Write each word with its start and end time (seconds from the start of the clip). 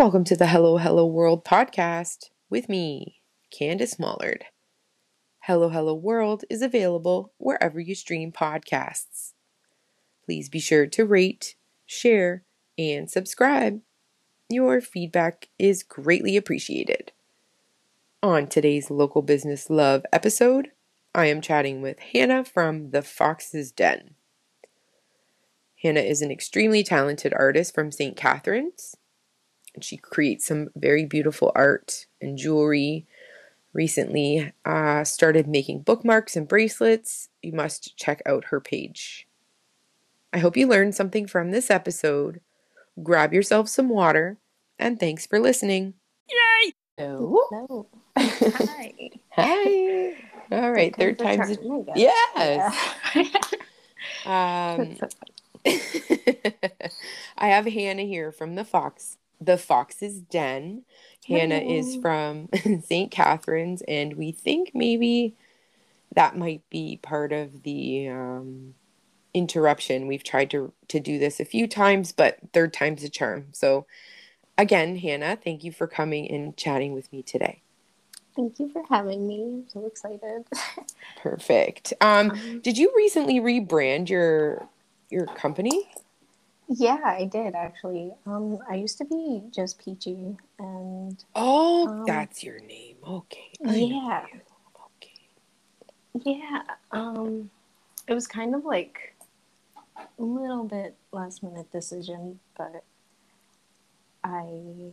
Welcome 0.00 0.24
to 0.24 0.34
the 0.34 0.46
Hello 0.46 0.78
Hello 0.78 1.04
World 1.04 1.44
podcast 1.44 2.30
with 2.48 2.70
me, 2.70 3.20
Candace 3.50 3.96
Mollard. 3.96 4.44
Hello 5.40 5.68
Hello 5.68 5.92
World 5.92 6.42
is 6.48 6.62
available 6.62 7.34
wherever 7.36 7.78
you 7.78 7.94
stream 7.94 8.32
podcasts. 8.32 9.34
Please 10.24 10.48
be 10.48 10.58
sure 10.58 10.86
to 10.86 11.04
rate, 11.04 11.54
share, 11.84 12.44
and 12.78 13.10
subscribe. 13.10 13.82
Your 14.48 14.80
feedback 14.80 15.50
is 15.58 15.82
greatly 15.82 16.34
appreciated. 16.34 17.12
On 18.22 18.46
today's 18.46 18.90
Local 18.90 19.20
Business 19.20 19.68
Love 19.68 20.06
episode, 20.14 20.70
I 21.14 21.26
am 21.26 21.42
chatting 21.42 21.82
with 21.82 21.98
Hannah 21.98 22.46
from 22.46 22.92
The 22.92 23.02
Fox's 23.02 23.70
Den. 23.70 24.14
Hannah 25.82 26.00
is 26.00 26.22
an 26.22 26.30
extremely 26.30 26.82
talented 26.82 27.34
artist 27.34 27.74
from 27.74 27.92
St. 27.92 28.16
Catharines 28.16 28.96
and 29.74 29.84
she 29.84 29.96
creates 29.96 30.46
some 30.46 30.68
very 30.74 31.04
beautiful 31.04 31.52
art 31.54 32.06
and 32.20 32.36
jewelry. 32.36 33.06
Recently, 33.72 34.52
uh, 34.64 35.04
started 35.04 35.46
making 35.46 35.82
bookmarks 35.82 36.34
and 36.34 36.48
bracelets. 36.48 37.28
You 37.40 37.52
must 37.52 37.96
check 37.96 38.20
out 38.26 38.46
her 38.46 38.60
page. 38.60 39.28
I 40.32 40.38
hope 40.38 40.56
you 40.56 40.66
learned 40.66 40.94
something 40.94 41.26
from 41.26 41.50
this 41.50 41.70
episode. 41.70 42.40
Grab 43.02 43.32
yourself 43.32 43.68
some 43.68 43.88
water, 43.88 44.38
and 44.78 44.98
thanks 44.98 45.24
for 45.24 45.38
listening. 45.38 45.94
Yay! 46.28 46.72
Hello. 46.98 47.38
Hello. 47.50 47.86
Hi. 48.18 48.92
Hi. 49.36 50.14
All 50.52 50.72
right, 50.72 50.94
third 50.94 51.18
time's 51.18 51.50
a 51.50 51.84
yes. 51.94 52.74
Yeah. 53.14 53.30
um, 54.76 54.96
I 57.38 57.48
have 57.48 57.66
Hannah 57.66 58.02
here 58.02 58.32
from 58.32 58.56
the 58.56 58.64
Fox 58.64 59.16
the 59.40 59.56
Fox's 59.56 60.20
Den. 60.20 60.84
Hannah 61.26 61.58
is 61.58 61.96
from 61.96 62.48
St. 62.84 63.10
Catharines, 63.10 63.82
and 63.86 64.14
we 64.14 64.32
think 64.32 64.72
maybe 64.74 65.36
that 66.14 66.36
might 66.36 66.68
be 66.70 66.98
part 67.02 67.32
of 67.32 67.62
the 67.62 68.08
um, 68.08 68.74
interruption. 69.32 70.06
We've 70.06 70.24
tried 70.24 70.50
to 70.50 70.72
to 70.88 71.00
do 71.00 71.18
this 71.18 71.38
a 71.40 71.44
few 71.44 71.68
times, 71.68 72.12
but 72.12 72.38
third 72.52 72.72
time's 72.72 73.04
a 73.04 73.08
charm. 73.08 73.46
So, 73.52 73.86
again, 74.58 74.96
Hannah, 74.96 75.38
thank 75.42 75.62
you 75.62 75.72
for 75.72 75.86
coming 75.86 76.28
and 76.30 76.56
chatting 76.56 76.94
with 76.94 77.12
me 77.12 77.22
today. 77.22 77.62
Thank 78.34 78.58
you 78.58 78.70
for 78.70 78.82
having 78.88 79.26
me. 79.26 79.42
I'm 79.42 79.68
so 79.68 79.86
excited. 79.86 80.44
Perfect. 81.22 81.92
Um, 82.00 82.30
um, 82.30 82.60
did 82.60 82.78
you 82.78 82.92
recently 82.96 83.40
rebrand 83.40 84.08
your 84.08 84.68
your 85.10 85.26
company? 85.26 85.90
Yeah, 86.72 87.00
I 87.04 87.24
did 87.24 87.56
actually. 87.56 88.12
Um, 88.26 88.60
I 88.70 88.76
used 88.76 88.96
to 88.98 89.04
be 89.04 89.42
just 89.50 89.80
Peachy, 89.80 90.36
and 90.60 91.24
oh, 91.34 91.88
um, 91.88 92.04
that's 92.06 92.44
your 92.44 92.60
name. 92.60 92.94
Okay. 93.04 93.50
I 93.66 93.74
yeah. 93.74 94.26
Okay. 94.96 96.30
Yeah. 96.38 96.62
Um, 96.92 97.50
it 98.06 98.14
was 98.14 98.28
kind 98.28 98.54
of 98.54 98.64
like 98.64 99.16
a 99.96 100.22
little 100.22 100.62
bit 100.62 100.94
last 101.10 101.42
minute 101.42 101.72
decision, 101.72 102.38
but 102.56 102.84
I 104.22 104.92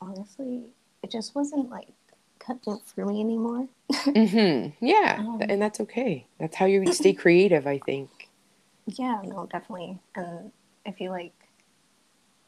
honestly, 0.00 0.64
it 1.04 1.12
just 1.12 1.36
wasn't 1.36 1.70
like 1.70 1.86
cut 2.40 2.58
it 2.66 2.80
for 2.84 3.06
me 3.06 3.20
anymore. 3.20 3.68
mm-hmm. 3.92 4.84
Yeah, 4.84 5.16
um, 5.20 5.40
and 5.40 5.62
that's 5.62 5.78
okay. 5.82 6.26
That's 6.40 6.56
how 6.56 6.66
you 6.66 6.92
stay 6.92 7.12
creative, 7.12 7.68
I 7.68 7.78
think. 7.78 8.28
Yeah, 8.86 9.20
no, 9.24 9.46
definitely, 9.46 10.00
and 10.16 10.50
I 10.86 10.92
feel 10.92 11.10
like 11.10 11.32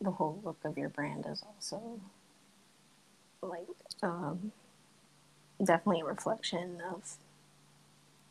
the 0.00 0.10
whole 0.10 0.40
look 0.44 0.58
of 0.64 0.78
your 0.78 0.88
brand 0.88 1.26
is 1.28 1.42
also 1.42 2.00
like 3.42 3.66
um, 4.02 4.52
definitely 5.62 6.02
a 6.02 6.04
reflection 6.04 6.78
of 6.92 7.02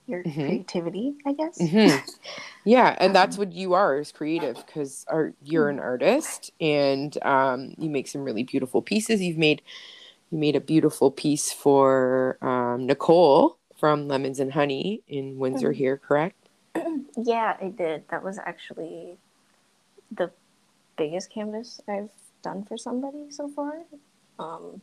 your 0.07 0.23
mm-hmm. 0.23 0.41
creativity, 0.41 1.15
I 1.25 1.33
guess. 1.33 1.57
Mm-hmm. 1.59 2.05
Yeah, 2.63 2.95
and 2.99 3.15
that's 3.15 3.37
um, 3.37 3.39
what 3.39 3.53
you 3.53 3.73
are 3.73 3.99
is 3.99 4.11
creative 4.11 4.55
because 4.65 5.05
you're 5.43 5.69
an 5.69 5.79
artist 5.79 6.51
and 6.59 7.17
um, 7.23 7.73
you 7.77 7.89
make 7.89 8.07
some 8.07 8.23
really 8.23 8.43
beautiful 8.43 8.81
pieces. 8.81 9.21
You've 9.21 9.37
made 9.37 9.61
you 10.31 10.37
made 10.37 10.55
a 10.55 10.61
beautiful 10.61 11.11
piece 11.11 11.53
for 11.53 12.37
um, 12.41 12.85
Nicole 12.85 13.57
from 13.79 14.07
Lemons 14.07 14.39
and 14.39 14.51
Honey 14.51 15.01
in 15.07 15.37
Windsor 15.37 15.69
mm-hmm. 15.69 15.77
here, 15.77 15.97
correct? 15.97 16.35
Yeah, 17.19 17.57
I 17.59 17.69
did. 17.69 18.03
That 18.09 18.23
was 18.23 18.37
actually 18.37 19.17
the 20.11 20.31
biggest 20.97 21.31
canvas 21.31 21.79
I've 21.87 22.09
done 22.43 22.65
for 22.65 22.77
somebody 22.77 23.29
so 23.29 23.47
far. 23.49 23.83
Um, 24.39 24.81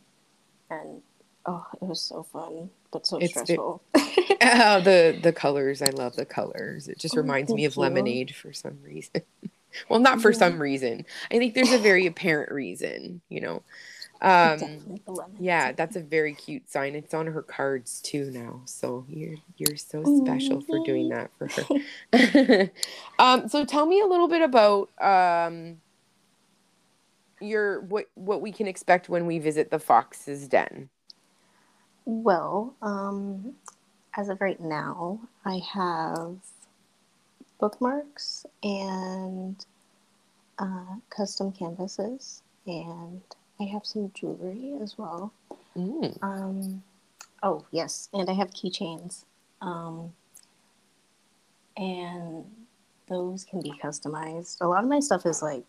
and 0.71 1.03
oh, 1.47 1.67
it 1.81 1.85
was 1.85 2.01
so 2.01 2.23
fun, 2.23 2.71
but 2.93 3.07
so 3.07 3.19
it's 3.19 3.33
stressful. 3.33 3.83
The, 3.93 4.37
oh, 4.43 4.81
the 4.81 5.19
the 5.23 5.33
colors! 5.33 5.83
I 5.83 5.91
love 5.91 6.17
the 6.17 6.27
colors. 6.27 6.89
It 6.89 6.99
just 6.99 7.17
oh, 7.17 7.21
reminds 7.21 7.53
me 7.53 7.65
of 7.65 7.77
you. 7.77 7.83
lemonade 7.83 8.35
for 8.35 8.53
some 8.53 8.79
reason. 8.83 9.23
well, 9.89 10.01
not 10.01 10.21
for 10.21 10.33
yeah. 10.33 10.39
some 10.39 10.61
reason. 10.61 11.05
I 11.31 11.39
think 11.39 11.55
there's 11.55 11.73
a 11.73 11.79
very 11.79 12.07
apparent 12.07 12.53
reason. 12.53 13.21
You 13.29 13.41
know. 13.41 13.63
Um, 14.25 14.99
yeah, 15.39 15.73
that's 15.73 15.97
a 15.97 16.01
very 16.01 16.33
cute 16.33 16.71
sign. 16.71 16.95
It's 16.95 17.13
on 17.13 17.27
her 17.27 17.43
cards 17.43 18.01
too 18.01 18.31
now. 18.31 18.63
So 18.65 19.05
you're 19.09 19.37
you're 19.59 19.77
so 19.77 20.03
special 20.23 20.63
for 20.63 20.83
doing 20.85 21.11
that 21.11 21.31
for 21.37 21.49
her. 21.49 22.71
um, 23.19 23.49
so 23.49 23.67
tell 23.67 23.85
me 23.85 24.01
a 24.01 24.07
little 24.07 24.29
bit 24.29 24.41
about 24.41 24.89
um, 24.99 25.77
your 27.39 27.83
what 27.83 28.07
what 28.15 28.41
we 28.41 28.51
can 28.51 28.67
expect 28.67 29.11
when 29.11 29.27
we 29.27 29.39
visit 29.39 29.71
the 29.71 29.79
Fox's 29.79 30.49
Den. 30.49 30.89
Well, 32.07 32.75
um, 32.81 33.55
as 34.17 34.31
of 34.31 34.41
right 34.41 34.61
now, 34.61 35.21
I 35.45 35.61
have 35.75 36.37
bookmarks 37.61 38.47
and 38.63 39.65
uh, 40.59 40.97
custom 41.11 41.53
canvases 41.53 42.43
and 42.67 43.21
I 43.61 43.65
have 43.65 43.87
some 43.87 44.11
jewelry 44.15 44.75
as 44.83 44.99
well. 44.99 45.33
Mm. 45.77 46.23
Um, 46.23 46.83
oh 47.43 47.65
yes, 47.71 48.09
and 48.13 48.29
I 48.29 48.33
have 48.35 48.51
keychains. 48.51 49.25
Um, 49.61 50.13
and 51.77 52.45
those 53.09 53.45
can 53.45 53.61
be 53.61 53.73
customized. 53.83 54.61
A 54.61 54.67
lot 54.67 54.83
of 54.83 54.91
my 54.91 55.01
stuff 55.01 55.27
is 55.27 55.43
like, 55.43 55.65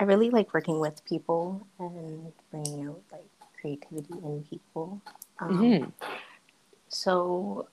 I 0.00 0.04
really 0.04 0.30
like 0.30 0.52
working 0.54 0.80
with 0.80 1.04
people 1.04 1.66
and 1.78 2.32
bringing 2.50 2.88
out 2.88 3.00
like 3.12 3.28
creativity 3.60 4.14
in 4.22 4.44
people. 4.48 5.00
Um, 5.38 5.58
mm-hmm. 5.58 5.90
So 6.88 7.68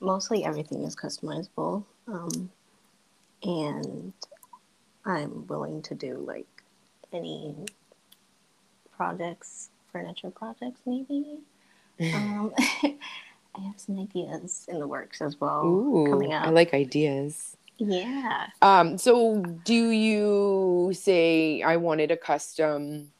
mostly 0.00 0.44
everything 0.44 0.84
is 0.84 0.96
customizable. 0.96 1.84
Um, 2.08 2.50
and 3.42 4.12
I'm 5.04 5.46
willing 5.46 5.82
to 5.82 5.94
do 5.94 6.16
like 6.26 6.46
any 7.12 7.54
projects, 8.96 9.70
furniture 9.90 10.30
projects, 10.30 10.80
maybe. 10.86 11.38
um, 12.14 12.52
I 12.58 13.60
have 13.60 13.78
some 13.78 13.98
ideas 13.98 14.66
in 14.68 14.78
the 14.78 14.86
works 14.86 15.20
as 15.20 15.38
well 15.40 15.64
Ooh, 15.64 16.06
coming 16.08 16.32
up. 16.32 16.46
I 16.46 16.50
like 16.50 16.72
ideas. 16.72 17.56
Yeah. 17.78 18.46
Um, 18.62 18.96
so 18.96 19.42
do 19.64 19.90
you 19.90 20.92
say 20.94 21.62
I 21.62 21.76
wanted 21.76 22.10
a 22.10 22.16
custom 22.16 23.12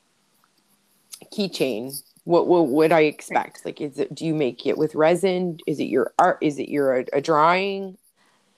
keychain? 1.33 2.03
What, 2.25 2.47
what 2.47 2.69
would 2.69 2.93
I 2.93 3.01
expect? 3.01 3.65
Like, 3.65 3.81
is 3.81 3.99
it, 3.99 4.15
do 4.15 4.25
you 4.25 4.35
make 4.35 4.67
it 4.67 4.79
with 4.79 4.95
resin? 4.95 5.59
Is 5.67 5.81
it 5.81 5.87
your 5.87 6.13
art? 6.19 6.39
Is 6.41 6.59
it 6.59 6.69
your, 6.69 7.01
a, 7.01 7.05
a 7.15 7.21
drawing? 7.21 7.99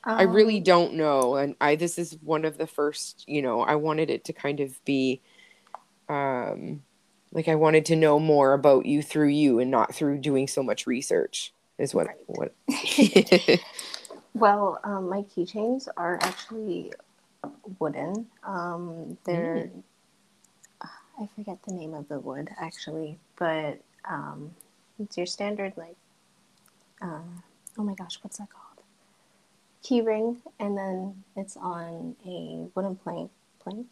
Um, 0.05 0.19
I 0.19 0.23
really 0.25 0.59
um, 0.59 0.65
don't 0.65 0.95
know. 0.95 1.37
And 1.37 1.57
I, 1.61 1.77
this 1.77 1.99
is 1.99 2.19
one 2.23 2.44
of 2.44 2.59
the 2.59 2.67
first, 2.67 3.25
you 3.27 3.41
know, 3.41 3.62
I 3.62 3.77
wanted 3.77 4.11
it 4.11 4.25
to 4.27 4.33
kind 4.33 4.61
of 4.61 4.85
be, 4.85 5.23
um, 6.09 6.83
like 7.35 7.49
I 7.49 7.57
wanted 7.57 7.85
to 7.87 7.97
know 7.97 8.19
more 8.19 8.55
about 8.55 8.87
you 8.87 9.03
through 9.03 9.29
you 9.29 9.59
and 9.59 9.71
not 9.71 9.95
through 9.95 10.19
doing 10.19 10.49
so 10.49 10.63
much 10.63 10.87
research 10.87 11.53
is 11.79 11.95
what 11.95 12.07
right. 12.07 12.17
what 12.27 12.55
well 14.35 14.81
um, 14.85 15.09
my 15.09 15.23
keychains 15.23 15.89
are 15.97 16.19
actually 16.23 16.93
wooden 17.79 18.27
um, 18.45 19.19
they're 19.25 19.71
mm. 20.83 20.89
i 21.21 21.29
forget 21.35 21.59
the 21.67 21.75
name 21.75 21.95
of 21.95 22.09
the 22.09 22.19
wood 22.19 22.49
actually 22.61 23.19
but 23.37 23.81
um, 24.09 24.51
it's 24.99 25.17
your 25.17 25.27
standard 25.27 25.73
like 25.77 25.97
uh, 27.03 27.21
oh 27.79 27.83
my 27.83 27.95
gosh 27.95 28.19
what's 28.23 28.39
that 28.39 28.49
called 28.51 28.85
key 29.83 30.01
ring 30.01 30.41
and 30.59 30.79
then 30.79 31.25
it's 31.37 31.57
on 31.57 32.17
a 32.27 32.67
wooden 32.75 32.97
plank 32.97 33.31
plank 33.61 33.87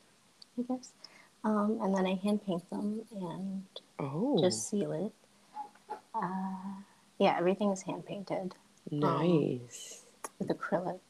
i 0.58 0.62
guess 0.62 0.90
um, 1.44 1.78
and 1.82 1.94
then 1.94 2.06
I 2.06 2.14
hand 2.14 2.44
paint 2.46 2.68
them 2.70 3.02
and 3.14 3.64
oh. 3.98 4.38
just 4.40 4.68
seal 4.68 4.92
it. 4.92 5.12
Uh, 6.14 6.82
yeah, 7.18 7.36
everything 7.38 7.70
is 7.70 7.82
hand 7.82 8.06
painted. 8.06 8.54
Um, 8.92 9.00
nice. 9.00 10.04
Um, 10.24 10.30
with 10.38 10.58
acrylic. 10.58 11.00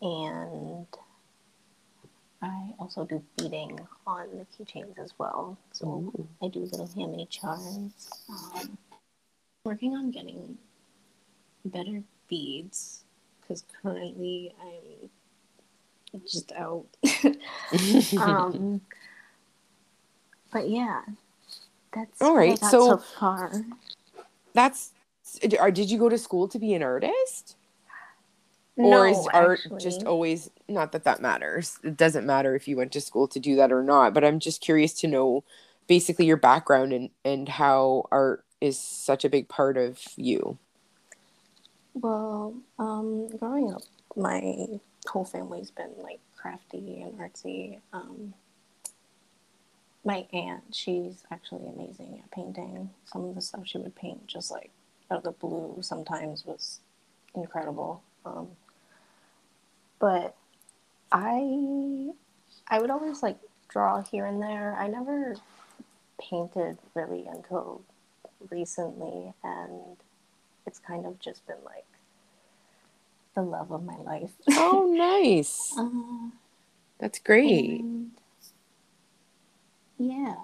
And 0.00 0.86
I 2.42 2.74
also 2.78 3.04
do 3.04 3.22
beading 3.36 3.80
on 4.06 4.26
the 4.36 4.46
keychains 4.64 4.98
as 4.98 5.12
well. 5.18 5.56
So 5.72 5.86
Ooh. 5.86 6.28
I 6.42 6.48
do 6.48 6.60
little 6.60 6.90
handmade 6.94 7.30
charms. 7.30 8.24
Um, 8.28 8.78
working 9.64 9.94
on 9.94 10.10
getting 10.10 10.58
better 11.64 12.02
beads 12.28 13.04
because 13.40 13.64
currently 13.82 14.52
I'm 14.60 16.20
just 16.30 16.52
out. 16.52 16.86
um, 18.18 18.80
but 20.54 20.70
yeah, 20.70 21.02
that's 21.92 22.22
all 22.22 22.34
right. 22.34 22.58
so, 22.58 22.88
so 22.88 22.96
far, 22.96 23.52
that's. 24.54 24.92
Did 25.42 25.90
you 25.90 25.98
go 25.98 26.08
to 26.08 26.16
school 26.16 26.48
to 26.48 26.58
be 26.58 26.74
an 26.74 26.82
artist? 26.82 27.56
or 28.76 29.06
is 29.06 29.28
art 29.32 29.60
actually. 29.64 29.80
just 29.80 30.04
always 30.04 30.50
not 30.68 30.92
that 30.92 31.04
that 31.04 31.20
matters 31.20 31.78
it 31.84 31.96
doesn't 31.96 32.26
matter 32.26 32.54
if 32.54 32.66
you 32.66 32.76
went 32.76 32.92
to 32.92 33.00
school 33.00 33.28
to 33.28 33.38
do 33.38 33.56
that 33.56 33.70
or 33.70 33.82
not 33.82 34.12
but 34.12 34.24
i'm 34.24 34.40
just 34.40 34.60
curious 34.60 34.92
to 34.92 35.06
know 35.06 35.44
basically 35.86 36.26
your 36.26 36.36
background 36.36 36.92
and 36.92 37.10
and 37.24 37.48
how 37.48 38.06
art 38.10 38.44
is 38.60 38.78
such 38.78 39.24
a 39.24 39.28
big 39.28 39.48
part 39.48 39.76
of 39.76 40.00
you 40.16 40.58
well 41.94 42.54
um 42.78 43.28
growing 43.38 43.72
up 43.72 43.82
my 44.16 44.66
whole 45.06 45.24
family's 45.24 45.70
been 45.70 45.92
like 46.02 46.18
crafty 46.36 47.00
and 47.02 47.18
artsy 47.18 47.78
um 47.92 48.34
my 50.04 50.26
aunt 50.32 50.62
she's 50.72 51.24
actually 51.30 51.66
amazing 51.66 52.20
at 52.22 52.30
painting 52.30 52.90
some 53.06 53.24
of 53.24 53.34
the 53.34 53.40
stuff 53.40 53.62
she 53.64 53.78
would 53.78 53.94
paint 53.94 54.26
just 54.26 54.50
like 54.50 54.70
out 55.10 55.18
of 55.18 55.24
the 55.24 55.30
blue 55.32 55.76
sometimes 55.80 56.44
was 56.44 56.80
incredible 57.34 58.02
um, 58.24 58.48
but 59.98 60.34
I 61.12 62.10
I 62.68 62.80
would 62.80 62.90
always 62.90 63.22
like 63.22 63.38
draw 63.68 64.02
here 64.02 64.26
and 64.26 64.42
there. 64.42 64.76
I 64.78 64.88
never 64.88 65.36
painted 66.20 66.78
really 66.94 67.26
until 67.26 67.82
recently 68.50 69.32
and 69.42 69.96
it's 70.66 70.78
kind 70.78 71.06
of 71.06 71.18
just 71.20 71.46
been 71.46 71.56
like 71.64 71.84
the 73.34 73.42
love 73.42 73.70
of 73.72 73.84
my 73.84 73.96
life. 73.98 74.30
oh, 74.50 74.90
nice. 75.24 75.74
Uh, 75.76 76.30
That's 76.98 77.18
great. 77.18 77.84
Yeah, 79.98 80.34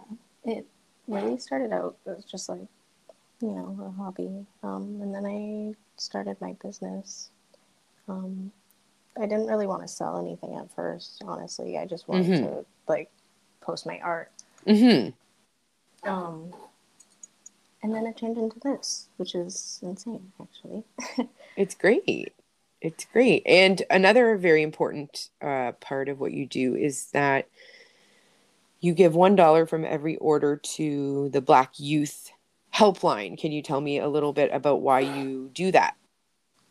it 0.45 0.67
really 1.07 1.39
started 1.39 1.73
out 1.73 1.97
as 2.07 2.25
just 2.25 2.49
like, 2.49 2.67
you 3.41 3.51
know, 3.51 3.79
a 3.85 3.91
hobby. 4.03 4.47
Um, 4.63 5.01
and 5.03 5.15
then 5.15 5.27
I 5.27 5.75
started 6.01 6.37
my 6.41 6.55
business. 6.63 7.31
Um, 8.09 8.53
I 9.17 9.27
didn't 9.27 9.47
really 9.47 9.67
want 9.67 9.83
to 9.83 9.89
sell 9.89 10.19
anything 10.19 10.55
at 10.57 10.73
first, 10.75 11.23
honestly. 11.27 11.79
I 11.79 11.87
just 11.87 12.09
wanted 12.09 12.27
mm-hmm. 12.27 12.45
to 12.45 12.65
like 12.89 13.11
post 13.61 13.87
my 13.87 13.99
art. 14.01 14.31
Mm-hmm. 14.67 16.09
Um, 16.09 16.53
and 17.83 17.95
then 17.95 18.07
it 18.07 18.17
turned 18.17 18.39
into 18.39 18.59
this, 18.61 19.09
which 19.17 19.35
is 19.35 19.81
insane, 19.83 20.33
actually. 20.41 20.85
it's 21.57 21.75
great. 21.75 22.33
It's 22.81 23.05
great. 23.07 23.43
And 23.47 23.83
another 23.91 24.37
very 24.37 24.63
important 24.63 25.29
uh, 25.43 25.73
part 25.81 26.09
of 26.09 26.21
what 26.21 26.33
you 26.33 26.47
do 26.47 26.75
is 26.75 27.07
that 27.13 27.49
you 28.81 28.95
give 28.95 29.13
$1 29.13 29.69
from 29.69 29.85
every 29.85 30.17
order 30.17 30.57
to 30.57 31.29
the 31.31 31.41
Black 31.41 31.73
Youth 31.79 32.31
Helpline. 32.75 33.39
Can 33.39 33.53
you 33.53 33.63
tell 33.63 33.81
me 33.81 33.99
a 33.99 34.09
little 34.09 34.33
bit 34.33 34.51
about 34.53 34.81
why 34.81 35.01
you 35.01 35.51
do 35.53 35.71
that? 35.73 35.97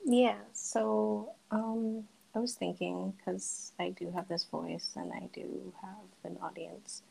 Yeah. 0.05 0.37
So, 0.53 1.33
um, 1.51 2.03
I 2.35 2.39
was 2.39 2.53
thinking 2.53 3.13
because 3.17 3.73
I 3.79 3.89
do 3.89 4.11
have 4.11 4.27
this 4.27 4.45
voice 4.45 4.91
and 4.95 5.11
I 5.11 5.29
do 5.33 5.73
have 5.81 6.31
an 6.31 6.37
audience, 6.41 7.01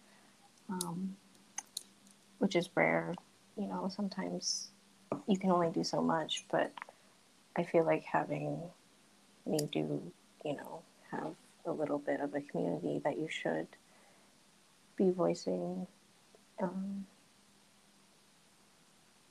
um, 0.68 1.16
which 2.38 2.54
is 2.54 2.70
rare. 2.74 3.14
You 3.56 3.66
know, 3.66 3.90
sometimes 3.94 4.70
you 5.26 5.36
can 5.36 5.50
only 5.50 5.70
do 5.70 5.82
so 5.82 6.00
much, 6.00 6.44
but 6.50 6.72
I 7.56 7.64
feel 7.64 7.84
like 7.84 8.04
having 8.04 8.60
me 9.44 9.58
do, 9.72 10.00
you 10.44 10.56
know, 10.56 10.82
have 11.10 11.34
a 11.66 11.72
little 11.72 11.98
bit 11.98 12.20
of 12.20 12.34
a 12.34 12.40
community 12.40 13.00
that 13.04 13.18
you 13.18 13.28
should 13.28 13.66
be 14.98 15.10
voicing 15.10 15.86
um, 16.60 17.06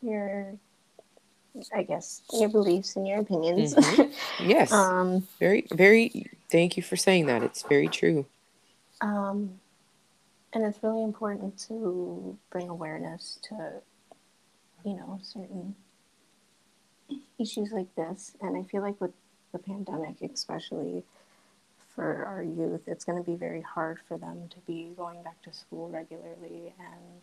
your 0.01 0.57
I 1.75 1.83
guess 1.83 2.21
your 2.33 2.49
beliefs 2.49 2.95
and 2.95 3.07
your 3.07 3.19
opinions. 3.19 3.73
Mm-hmm. 3.73 4.49
Yes. 4.49 4.71
um, 4.73 5.27
very, 5.39 5.65
very. 5.71 6.29
Thank 6.51 6.77
you 6.77 6.83
for 6.83 6.95
saying 6.95 7.25
that. 7.27 7.43
It's 7.43 7.63
very 7.63 7.87
true. 7.87 8.25
Um, 9.01 9.59
and 10.53 10.63
it's 10.63 10.81
really 10.81 11.03
important 11.03 11.57
to 11.67 12.37
bring 12.49 12.69
awareness 12.69 13.39
to, 13.49 13.81
you 14.85 14.95
know, 14.95 15.19
certain 15.21 15.75
issues 17.39 17.71
like 17.71 17.93
this. 17.95 18.35
And 18.41 18.55
I 18.57 18.63
feel 18.63 18.81
like 18.81 18.99
with 19.01 19.11
the 19.51 19.59
pandemic, 19.59 20.21
especially 20.21 21.03
for 21.97 22.25
our 22.25 22.43
youth, 22.43 22.81
it's 22.85 23.03
going 23.03 23.17
to 23.17 23.23
be 23.23 23.35
very 23.35 23.61
hard 23.61 23.97
for 24.07 24.19
them 24.19 24.47
to 24.51 24.57
be 24.67 24.93
going 24.95 25.23
back 25.23 25.41
to 25.41 25.51
school 25.51 25.89
regularly 25.89 26.75
and 26.79 27.21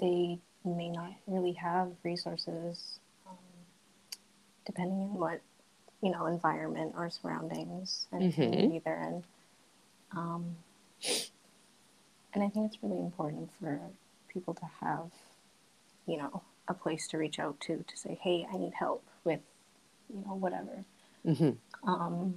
they 0.00 0.38
may 0.64 0.88
not 0.88 1.10
really 1.26 1.52
have 1.52 1.90
resources 2.02 2.98
um, 3.28 3.36
depending 4.64 4.98
on 4.98 5.14
what 5.14 5.40
you 6.02 6.10
know 6.10 6.24
environment 6.24 6.94
or 6.96 7.10
surroundings 7.10 8.06
and 8.12 8.22
mm-hmm. 8.22 8.42
community 8.42 8.82
they're 8.82 9.02
in 9.02 9.24
um, 10.16 10.56
and 12.32 12.42
i 12.42 12.48
think 12.48 12.72
it's 12.72 12.82
really 12.82 12.98
important 12.98 13.50
for 13.60 13.78
people 14.28 14.54
to 14.54 14.66
have 14.80 15.10
you 16.06 16.16
know 16.16 16.42
a 16.66 16.74
place 16.74 17.06
to 17.08 17.18
reach 17.18 17.38
out 17.38 17.60
to 17.60 17.84
to 17.86 17.96
say 17.96 18.18
hey 18.22 18.46
i 18.52 18.56
need 18.56 18.72
help 18.72 19.04
with 19.22 19.40
you 20.12 20.24
know 20.26 20.34
whatever 20.34 20.84
mm-hmm. 21.26 21.88
um, 21.88 22.34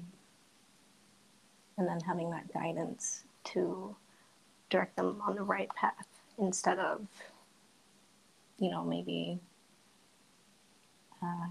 and 1.78 1.88
then 1.88 2.00
having 2.02 2.30
that 2.32 2.52
guidance 2.54 3.24
to 3.46 3.96
direct 4.70 4.96
them 4.96 5.22
on 5.26 5.36
the 5.36 5.44
right 5.44 5.70
path 5.76 6.08
instead 6.38 6.80
of 6.80 7.08
you 8.60 8.72
know, 8.72 8.84
maybe 8.84 9.40
uh, 11.22 11.48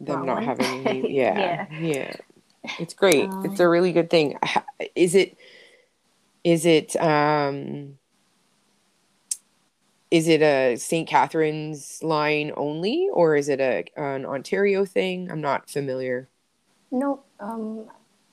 them 0.00 0.24
not 0.24 0.42
having 0.42 0.66
any, 0.66 1.06
yeah, 1.10 1.38
yeah, 1.38 1.66
yeah, 1.78 2.16
It's 2.78 2.94
great. 2.94 3.24
Um, 3.30 3.40
it's 3.44 3.60
a 3.60 3.68
really 3.68 3.92
good 3.92 4.10
thing. 4.10 4.38
Is 4.94 5.14
it? 5.14 5.36
Is 6.44 6.64
it? 6.66 6.96
um 6.96 7.98
is 10.10 10.26
it 10.26 10.42
a 10.42 10.76
St. 10.76 11.08
Catharines 11.08 12.02
line 12.02 12.52
only, 12.56 13.08
or 13.12 13.36
is 13.36 13.48
it 13.48 13.60
a 13.60 13.84
an 13.96 14.26
Ontario 14.26 14.84
thing? 14.84 15.30
I'm 15.30 15.40
not 15.40 15.70
familiar. 15.70 16.28
No, 16.92 17.22
um, 17.40 17.86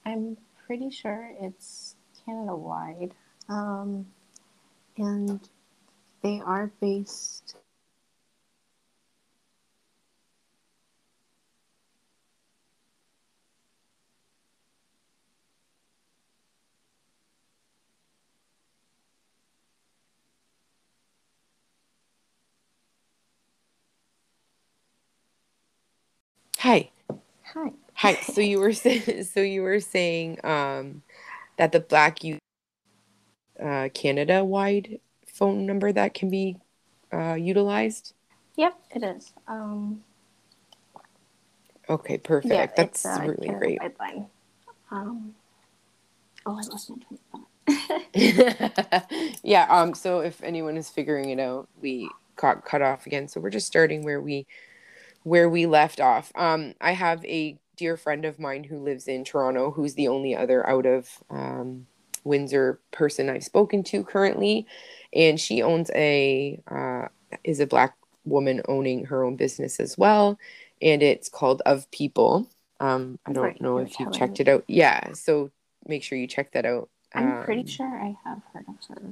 I'm 0.05 0.37
pretty 0.67 0.89
sure 0.91 1.31
it's 1.41 1.95
Canada 2.25 2.55
wide, 2.55 3.13
um, 3.49 4.07
and 4.97 5.41
they 6.23 6.41
are 6.45 6.71
based 6.81 7.55
Hi. 26.59 26.89
Hi. 27.53 27.71
Hi. 27.97 28.13
So 28.13 28.41
you 28.41 28.59
were 28.59 28.73
saying, 28.73 29.23
so 29.33 29.39
you 29.39 29.63
were 29.63 29.79
saying 29.79 30.39
um, 30.43 31.01
that 31.57 31.71
the 31.71 31.79
Black 31.79 32.23
Youth 32.23 32.39
uh, 33.59 33.89
Canada 33.91 34.45
wide 34.45 34.99
phone 35.25 35.65
number 35.65 35.91
that 35.91 36.13
can 36.13 36.29
be 36.29 36.57
uh, 37.11 37.33
utilized? 37.33 38.13
Yep, 38.55 38.79
it 38.91 39.03
is. 39.03 39.33
Um, 39.47 40.03
okay, 41.89 42.19
perfect. 42.19 42.53
Yeah, 42.53 42.67
That's 42.77 43.03
uh, 43.03 43.17
really 43.19 43.49
great. 43.49 43.79
Um, 44.91 45.33
oh, 46.45 46.51
I 46.51 46.61
lost 46.69 46.91
my 46.91 46.97
train 46.97 47.19
of 47.33 47.41
thought. 49.01 49.35
yeah. 49.43 49.65
Um. 49.69 49.95
So 49.95 50.19
if 50.19 50.43
anyone 50.43 50.77
is 50.77 50.87
figuring 50.87 51.31
it 51.31 51.39
out, 51.39 51.67
we 51.81 52.09
got 52.35 52.63
cut 52.63 52.83
off 52.83 53.07
again. 53.07 53.27
So 53.27 53.41
we're 53.41 53.49
just 53.49 53.67
starting 53.67 54.03
where 54.03 54.21
we 54.21 54.45
where 55.23 55.49
we 55.49 55.65
left 55.65 55.99
off. 55.99 56.31
Um. 56.35 56.75
I 56.79 56.91
have 56.91 57.25
a 57.25 57.57
dear 57.77 57.97
friend 57.97 58.25
of 58.25 58.39
mine 58.39 58.63
who 58.65 58.79
lives 58.79 59.07
in 59.07 59.23
Toronto, 59.23 59.71
who's 59.71 59.95
the 59.95 60.07
only 60.07 60.35
other 60.35 60.67
out 60.69 60.85
of 60.85 61.09
um, 61.29 61.87
Windsor 62.23 62.81
person 62.91 63.29
I've 63.29 63.43
spoken 63.43 63.83
to 63.85 64.03
currently 64.03 64.67
and 65.13 65.39
she 65.39 65.61
owns 65.61 65.89
a 65.95 66.61
uh, 66.67 67.07
is 67.43 67.59
a 67.59 67.67
black 67.67 67.95
woman 68.25 68.61
owning 68.67 69.05
her 69.05 69.23
own 69.23 69.35
business 69.37 69.79
as 69.79 69.97
well, 69.97 70.37
and 70.81 71.01
it's 71.01 71.29
called 71.29 71.61
Of 71.65 71.89
People. 71.91 72.49
Um, 72.79 73.19
I 73.25 73.33
don't 73.33 73.53
right, 73.53 73.61
know 73.61 73.77
if 73.79 73.99
you 73.99 74.07
checked 74.07 74.39
it 74.39 74.47
out. 74.47 74.65
Yeah, 74.67 75.13
so 75.13 75.51
make 75.87 76.03
sure 76.03 76.17
you 76.17 76.27
check 76.27 76.51
that 76.53 76.65
out. 76.65 76.89
I'm 77.13 77.33
pretty 77.33 77.65
Um, 77.65 77.69
sure 77.69 77.99
I 77.99 78.15
have 78.23 78.41
heard 78.53 78.65
of 78.69 78.75
her. 78.87 79.11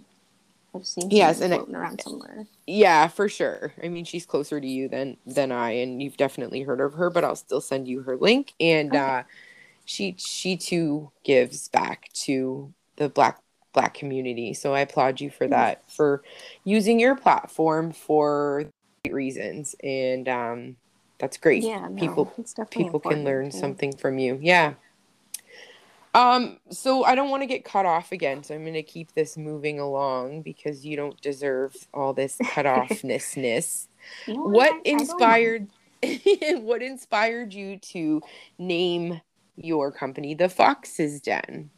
I've 0.75 0.86
seen 0.86 1.10
Yes, 1.10 1.41
and 1.41 1.53
floating 1.53 1.75
around 1.75 2.01
somewhere. 2.01 2.48
Yeah, 2.67 3.08
for 3.08 3.29
sure. 3.29 3.74
I 3.82 3.89
mean, 3.89 4.05
she's 4.05 4.25
closer 4.25 4.60
to 4.60 4.67
you 4.67 4.89
than 4.89 5.17
than 5.25 5.51
I, 5.51 5.72
and 5.72 6.01
you've 6.01 6.17
definitely 6.17 6.63
heard 6.63 6.82
of 6.82 6.94
her. 6.96 7.10
But 7.10 7.24
I'll 7.24 7.36
still 7.36 7.62
send 7.62 7.88
you 7.88 8.01
her 8.01 8.17
link. 8.17 8.53
And 8.60 8.89
Okay. 8.89 9.00
uh, 9.00 9.24
she 9.86 10.15
she 10.17 10.58
too 10.58 11.12
gives 11.24 11.67
back 11.70 12.12
to 12.25 12.74
the 12.98 13.10
black 13.10 13.39
black 13.74 13.94
community. 13.94 14.53
So 14.53 14.74
I 14.74 14.82
applaud 14.82 15.22
you 15.22 15.29
for 15.29 15.48
that 15.48 15.89
for 15.89 16.24
using 16.63 17.00
your 17.00 17.15
platform 17.15 17.91
for 17.91 18.65
reasons. 19.10 19.75
And 19.84 20.27
um, 20.27 20.75
that's 21.20 21.38
great. 21.38 21.63
Yeah, 21.63 21.88
no, 21.89 22.00
people 22.00 22.34
people 22.72 23.00
can 23.00 23.24
learn 23.24 23.51
something 23.51 23.96
from 23.96 24.17
you. 24.17 24.39
Yeah. 24.41 24.74
Um, 26.15 26.60
so 26.69 27.03
I 27.03 27.13
don't 27.13 27.29
want 27.29 27.43
to 27.43 27.45
get 27.45 27.65
cut 27.65 27.86
off 27.86 28.13
again, 28.13 28.41
so 28.41 28.55
I'm 28.55 28.62
going 28.62 28.74
to 28.74 28.84
keep 28.84 29.13
this 29.13 29.36
moving 29.36 29.81
along 29.81 30.43
because 30.43 30.86
you 30.86 30.95
don't 30.95 31.19
deserve 31.22 31.75
all 31.93 32.13
this 32.13 32.38
cut 32.53 32.65
offness. 32.65 33.88
You 34.25 34.36
know 34.36 34.43
what 34.43 34.86
inspired 34.86 35.67
what 36.62 36.81
inspired 36.81 37.53
you 37.53 37.77
to 37.79 38.22
name 38.57 39.19
your 39.57 39.91
company 39.91 40.34
the 40.34 40.48
Fox's 40.48 41.19
Den? 41.19 41.69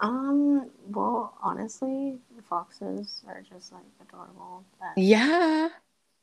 Um. 0.00 0.70
Well, 0.88 1.34
honestly, 1.42 2.18
foxes 2.46 3.22
are 3.26 3.42
just 3.42 3.72
like 3.72 3.82
adorable. 4.02 4.64
Yeah. 4.98 5.68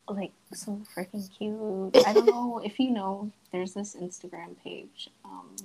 Like 0.07 0.33
so 0.53 0.81
freaking 0.95 1.27
cute. 1.35 1.97
I 2.05 2.13
don't 2.13 2.27
know 2.27 2.61
if 2.63 2.79
you 2.79 2.91
know. 2.91 3.31
There's 3.51 3.73
this 3.73 3.95
Instagram 3.95 4.55
page. 4.63 5.09
Um. 5.25 5.55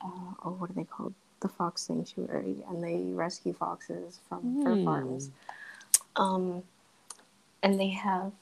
Uh, 0.00 0.34
oh, 0.44 0.56
what 0.58 0.70
are 0.70 0.74
they 0.74 0.84
called? 0.84 1.14
The 1.40 1.48
Fox 1.48 1.82
Sanctuary, 1.82 2.64
and 2.68 2.82
they 2.82 3.12
rescue 3.14 3.52
foxes 3.52 4.18
from 4.28 4.62
fur 4.64 4.74
Hmm. 4.76 4.84
farms. 4.84 5.30
Um, 6.16 6.62
and 7.62 7.78
they 7.78 7.90
have 7.90 8.32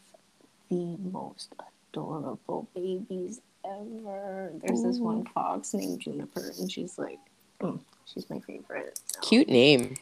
the 0.70 0.96
most 0.96 1.54
adorable 1.92 2.68
babies 2.75 3.40
ever. 3.64 4.50
There's 4.62 4.82
this 4.82 4.98
one 4.98 5.25
fox 5.26 5.75
named 5.75 6.00
Juniper, 6.00 6.52
and 6.58 6.70
she's 6.72 6.98
like, 6.98 7.18
mm, 7.60 7.78
she's 8.06 8.28
my 8.30 8.40
favorite. 8.40 8.98
So- 9.12 9.20
Cute 9.20 9.48
name. 9.48 9.96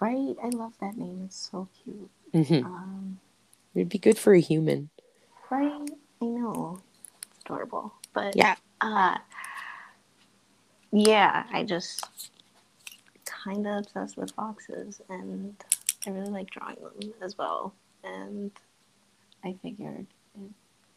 Right? 0.00 0.36
I 0.42 0.48
love 0.50 0.74
that 0.80 0.96
name. 0.98 1.22
It's 1.26 1.48
so 1.50 1.68
cute. 1.82 2.10
hmm 2.32 2.66
Um, 2.66 3.18
It'd 3.74 3.88
be 3.88 3.98
good 3.98 4.18
for 4.18 4.34
a 4.34 4.40
human. 4.40 4.90
right? 5.50 5.88
I 6.20 6.24
know. 6.24 6.82
It's 7.30 7.40
adorable. 7.44 7.94
But 8.12 8.36
Yeah. 8.36 8.56
uh 8.80 9.18
yeah, 10.94 11.44
I 11.52 11.64
just 11.64 12.06
kind 13.24 13.66
of 13.66 13.84
obsessed 13.84 14.16
with 14.16 14.30
foxes 14.30 15.00
and 15.08 15.54
I 16.06 16.10
really 16.10 16.30
like 16.30 16.50
drawing 16.50 16.76
them 16.76 17.12
as 17.20 17.36
well. 17.36 17.74
And 18.04 18.52
I 19.44 19.56
figured 19.60 20.06
it 20.36 20.50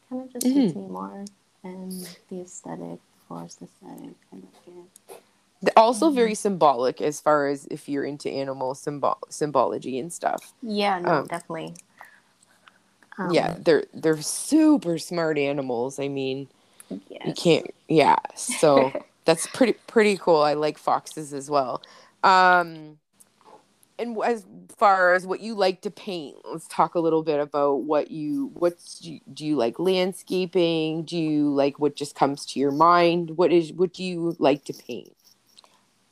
kind 0.09 0.21
of 0.23 0.31
just 0.31 0.45
suits 0.45 0.75
me 0.75 0.87
more 0.87 1.25
and 1.63 1.91
the 2.29 2.41
aesthetic, 2.41 2.99
forest 3.27 3.61
aesthetic, 3.63 4.15
I 4.31 4.35
like 4.35 4.67
it. 5.65 5.73
Also 5.75 6.11
very 6.11 6.35
symbolic 6.35 7.01
as 7.01 7.19
far 7.19 7.47
as 7.47 7.65
if 7.71 7.89
you're 7.89 8.05
into 8.05 8.29
animal 8.29 8.75
symbol 8.75 9.17
symbology 9.29 9.97
and 9.97 10.13
stuff. 10.13 10.53
Yeah, 10.61 10.99
no, 10.99 11.09
Um, 11.09 11.25
definitely. 11.25 11.73
Um, 13.17 13.31
yeah, 13.31 13.55
they're 13.57 13.85
they're 13.95 14.21
super 14.21 14.99
smart 14.99 15.39
animals. 15.39 15.99
I 15.99 16.07
mean, 16.07 16.47
you 16.89 17.33
can't 17.35 17.73
yeah. 17.87 18.17
So 18.35 18.93
that's 19.27 19.45
pretty 19.47 19.73
pretty 19.85 20.17
cool. 20.17 20.41
I 20.41 20.53
like 20.53 20.77
foxes 20.79 21.33
as 21.33 21.49
well. 21.51 21.83
Um 22.23 22.97
and 23.99 24.15
as 24.23 24.45
far 24.77 25.15
as 25.15 25.25
what 25.25 25.39
you 25.39 25.55
like 25.55 25.81
to 25.81 25.91
paint, 25.91 26.37
let's 26.45 26.67
talk 26.67 26.95
a 26.95 26.99
little 26.99 27.23
bit 27.23 27.39
about 27.39 27.81
what 27.81 28.09
you 28.09 28.51
what's 28.53 28.99
do 28.99 29.13
you, 29.13 29.19
do 29.33 29.45
you 29.45 29.55
like 29.55 29.79
landscaping? 29.79 31.03
Do 31.03 31.17
you 31.17 31.53
like 31.53 31.77
what 31.79 31.95
just 31.95 32.15
comes 32.15 32.45
to 32.47 32.59
your 32.59 32.71
mind? 32.71 33.31
What 33.37 33.51
is 33.51 33.73
what 33.73 33.93
do 33.93 34.03
you 34.03 34.35
like 34.39 34.63
to 34.65 34.73
paint? 34.73 35.13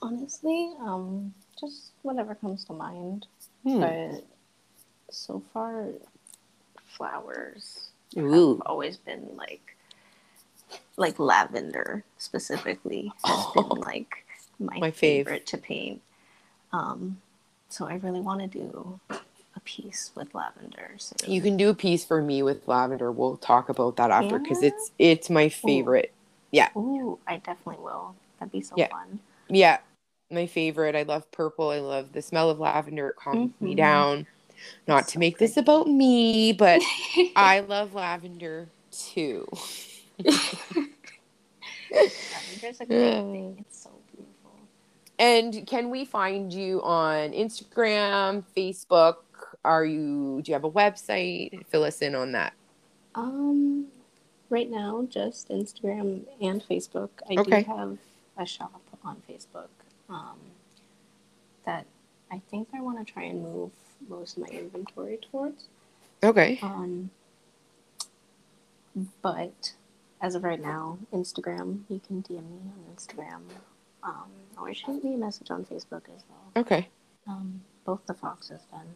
Honestly, 0.02 0.74
um, 0.82 1.34
just 1.60 1.92
whatever 2.02 2.36
comes 2.36 2.66
to 2.66 2.74
mind. 2.74 3.28
Hmm. 3.64 3.80
But 3.80 4.26
so 5.10 5.42
far, 5.54 5.88
flowers 6.86 7.92
Ooh. 8.18 8.56
have 8.56 8.62
always 8.66 8.98
been 8.98 9.28
like, 9.36 9.75
like 10.98 11.20
lavender 11.20 12.04
specifically 12.18 13.12
has 13.26 13.46
been 13.54 13.70
like 13.82 14.26
my, 14.60 14.80
My 14.80 14.92
fave. 14.92 15.26
favorite 15.26 15.46
to 15.48 15.58
paint. 15.58 16.02
Um, 16.72 17.22
so 17.70 17.88
I 17.88 17.96
really 17.96 18.22
want 18.22 18.42
to 18.42 18.48
do 18.48 19.00
a 19.56 19.60
piece 19.62 20.12
with 20.16 20.34
lavender. 20.36 20.96
So 20.98 21.16
You 21.28 21.42
can 21.42 21.58
do 21.58 21.70
a 21.70 21.76
piece 21.76 22.06
for 22.06 22.22
me 22.22 22.44
with 22.44 22.68
lavender. 22.68 23.12
We'll 23.12 23.38
talk 23.38 23.70
about 23.70 23.96
that 23.98 24.12
after 24.12 24.40
because 24.40 24.62
Yeah? 24.62 24.70
it's 24.70 24.92
it's 25.00 25.30
my 25.30 25.50
favorite. 25.50 26.14
Yeah. 26.52 26.70
Ooh, 26.76 27.20
I 27.28 27.38
definitely 27.38 27.84
will. 27.84 28.16
That'd 28.40 28.52
be 28.52 28.62
so 28.62 28.76
Yeah. 28.78 28.88
fun. 28.88 29.20
Yeah, 29.50 29.80
my 30.32 30.48
favorite. 30.48 30.96
I 30.96 31.04
love 31.04 31.30
purple. 31.32 31.70
I 31.70 31.80
love 31.80 32.14
the 32.14 32.22
smell 32.22 32.50
of 32.50 32.60
lavender. 32.60 33.10
It 33.10 33.16
calms 33.18 33.54
me 33.62 33.74
Mhm. 33.74 33.78
down. 33.78 34.28
Not 34.88 35.04
It's 35.04 35.08
to 35.10 35.14
so 35.14 35.20
make 35.20 35.38
this 35.38 35.58
about 35.58 35.88
me, 35.88 36.54
but 36.54 36.82
I 37.36 37.60
love 37.62 37.94
lavender 37.94 38.70
too. 38.92 39.48
Lavender's 40.20 40.50
a 42.82 42.86
great 42.86 42.88
thing. 42.88 43.58
It's 43.60 43.84
so 43.84 43.92
beautiful. 44.14 44.52
And 45.20 45.66
can 45.68 45.90
we 45.90 46.06
find 46.06 46.52
you 46.54 46.82
on 46.84 47.32
Instagram, 47.32 48.44
Facebook? 48.56 49.18
Are 49.64 49.86
you 49.86 50.42
do 50.44 50.52
you 50.52 50.54
have 50.54 50.64
a 50.64 50.72
website? 50.72 51.66
Fill 51.68 51.84
us 51.84 52.02
in 52.02 52.16
on 52.16 52.32
that. 52.34 52.54
Um, 53.16 53.88
right 54.50 54.70
now, 54.70 55.08
just 55.10 55.50
Instagram 55.50 56.22
and 56.42 56.62
Facebook. 56.64 57.10
I 57.30 57.40
Okay. 57.40 57.64
do 57.64 57.72
have 57.72 57.98
a 58.38 58.46
shop 58.46 58.82
on 59.04 59.22
Facebook. 59.30 59.70
Um, 60.10 60.38
that 61.66 61.86
I 62.32 62.42
think 62.52 62.68
I 62.76 62.82
want 62.82 63.06
to 63.06 63.12
try 63.12 63.24
and 63.24 63.42
move 63.42 63.72
most 64.08 64.38
of 64.38 64.44
my 64.44 64.50
inventory 64.50 65.18
towards. 65.32 65.66
Okay. 66.24 66.60
Um, 66.62 67.10
but 69.22 69.74
as 70.22 70.36
of 70.36 70.44
right 70.44 70.62
now, 70.62 70.98
Instagram. 71.14 71.82
You 71.90 72.00
can 72.06 72.22
DM 72.24 72.44
me 72.50 72.60
on 72.72 72.96
Instagram. 72.96 73.42
Um, 74.04 74.30
or 74.58 74.74
shoot 74.74 75.04
me 75.04 75.16
a 75.16 75.18
message 75.18 75.50
on 75.52 75.66
Facebook 75.66 76.04
as 76.16 76.24
well. 76.30 76.52
Okay. 76.64 76.88
Um, 77.28 77.62
both 77.86 78.06
the 78.06 78.14
Fox's 78.14 78.62
Den. 78.72 78.96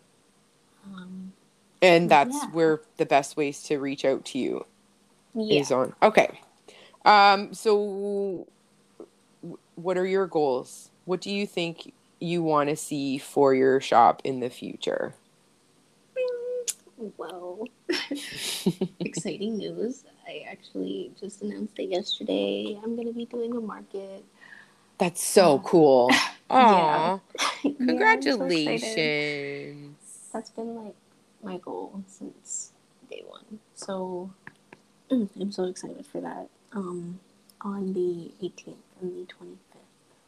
Um, 0.85 1.33
And 1.81 2.09
that's 2.11 2.33
Yeah. 2.35 2.49
where 2.51 2.81
the 2.97 3.05
best 3.05 3.37
ways 3.37 3.63
to 3.63 3.79
reach 3.79 4.03
out 4.05 4.25
to 4.25 4.37
you 4.39 4.65
yeah. 5.33 5.61
is 5.61 5.71
on. 5.71 5.95
Okay. 6.03 6.39
Um, 7.05 7.53
so 7.53 8.45
w- 9.41 9.57
what 9.75 9.97
are 9.97 10.05
your 10.05 10.27
goals? 10.27 10.91
What 11.05 11.21
do 11.21 11.31
you 11.31 11.47
think 11.47 11.93
you 12.19 12.43
want 12.43 12.69
to 12.69 12.75
see 12.75 13.17
for 13.17 13.53
your 13.55 13.79
shop 13.81 14.21
in 14.25 14.41
the 14.41 14.49
future? 14.49 15.15
Well, 17.17 17.65
exciting 18.99 19.57
news. 19.57 20.03
I 20.27 20.45
actually 20.49 21.11
just 21.19 21.41
announced 21.41 21.77
it 21.79 21.89
yesterday. 21.89 22.79
I'm 22.83 22.95
going 22.95 23.07
to 23.07 23.13
be 23.13 23.25
doing 23.25 23.55
a 23.55 23.61
market. 23.61 24.23
That's 24.97 25.23
so 25.23 25.59
cool. 25.59 26.09
Aw. 26.49 27.19
Yeah, 27.63 27.67
I'm 27.67 28.21
so. 28.21 28.29
Congratulations. 28.45 29.95
That's 30.33 30.49
been 30.51 30.75
like 30.75 30.95
my 31.43 31.57
goal 31.57 32.03
since 32.07 32.71
day 33.09 33.23
one. 33.27 33.59
So 33.75 34.31
I'm 35.11 35.51
so 35.51 35.65
excited 35.65 36.05
for 36.05 36.21
that. 36.21 36.49
Um, 36.73 37.19
on 37.61 37.93
the 37.93 38.31
18th 38.45 38.75
and 39.01 39.27
the 39.27 39.33
25th, 39.33 39.77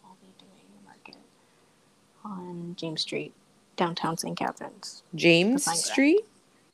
I'll 0.03 0.17
be 0.21 0.27
doing 0.39 0.65
a 0.81 0.85
market 0.85 1.15
on 2.23 2.75
James 2.77 3.01
Street, 3.01 3.33
downtown 3.77 4.17
St. 4.17 4.37
Catharines. 4.37 5.03
James 5.15 5.63
Street? 5.83 6.21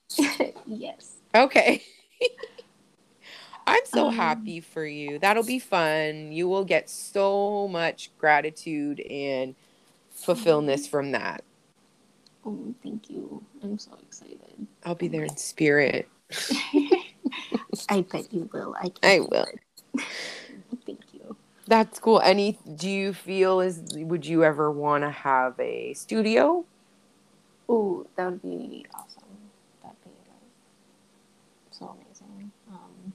yes. 0.66 1.16
Okay. 1.36 1.84
I'm 3.68 3.86
so 3.86 4.08
Um, 4.08 4.14
happy 4.16 4.62
for 4.62 4.86
you. 4.86 5.20
That'll 5.20 5.44
be 5.44 5.60
fun. 5.60 6.32
You 6.32 6.48
will 6.48 6.64
get 6.66 6.90
so 6.90 7.68
much 7.68 8.12
gratitude 8.18 9.02
and 9.02 9.56
fulfillment 10.10 10.86
from 10.88 11.12
that. 11.12 11.44
Oh, 12.46 12.74
thank 12.82 13.10
you. 13.10 13.44
I'm 13.62 13.78
so 13.78 13.92
excited. 14.02 14.68
I'll 14.86 14.96
be 14.96 15.10
there 15.10 15.26
in 15.26 15.36
spirit. 15.38 16.08
I 17.90 18.02
bet 18.02 18.32
you 18.34 18.50
will. 18.54 18.76
I 18.80 18.90
can 18.90 19.00
I 19.04 19.20
will. 19.20 19.46
Thank 20.86 21.02
you. 21.14 21.36
That's 21.68 22.00
cool. 22.00 22.22
Any 22.22 22.58
do 22.76 22.90
you 22.90 23.14
feel 23.14 23.60
is 23.60 23.82
would 23.96 24.26
you 24.26 24.44
ever 24.44 24.72
want 24.72 25.04
to 25.04 25.12
have 25.12 25.60
a 25.60 25.94
studio? 25.94 26.66
Oh, 27.70 28.06
that 28.16 28.32
would 28.32 28.42
be 28.42 28.86
awesome. 28.94 29.24
That'd 29.84 29.98
be 30.04 30.10
like 30.30 30.40
so 31.72 31.88
amazing. 31.88 32.52
Um, 32.72 33.14